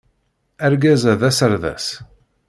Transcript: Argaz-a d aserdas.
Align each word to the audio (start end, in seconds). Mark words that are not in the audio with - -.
Argaz-a 0.65 1.13
d 1.19 1.21
aserdas. 1.29 1.85